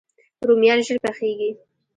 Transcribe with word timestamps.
رومیان 0.47 0.79
ژر 0.85 0.97
پخیږي 1.05 1.49